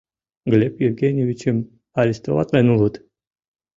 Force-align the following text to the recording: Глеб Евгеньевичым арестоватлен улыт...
Глеб 0.51 0.73
Евгеньевичым 0.87 1.57
арестоватлен 1.99 2.67
улыт... 2.73 2.95